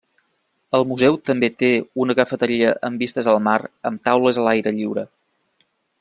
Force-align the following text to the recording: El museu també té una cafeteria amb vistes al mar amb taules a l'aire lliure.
El 0.77 0.85
museu 0.91 1.17
també 1.29 1.49
té 1.63 1.69
una 2.05 2.15
cafeteria 2.21 2.71
amb 2.89 3.05
vistes 3.05 3.29
al 3.33 3.39
mar 3.51 3.55
amb 3.91 4.03
taules 4.09 4.41
a 4.41 4.47
l'aire 4.47 4.75
lliure. 4.79 5.05